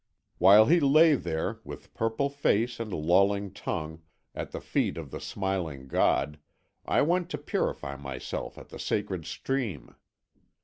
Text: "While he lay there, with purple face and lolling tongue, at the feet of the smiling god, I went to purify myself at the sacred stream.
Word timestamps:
"While 0.39 0.65
he 0.65 0.79
lay 0.79 1.13
there, 1.13 1.59
with 1.63 1.93
purple 1.93 2.27
face 2.31 2.79
and 2.79 2.91
lolling 2.91 3.53
tongue, 3.53 4.01
at 4.33 4.49
the 4.49 4.59
feet 4.59 4.97
of 4.97 5.11
the 5.11 5.19
smiling 5.21 5.87
god, 5.87 6.39
I 6.87 7.03
went 7.03 7.29
to 7.29 7.37
purify 7.37 7.97
myself 7.97 8.57
at 8.57 8.69
the 8.69 8.79
sacred 8.79 9.27
stream. 9.27 9.93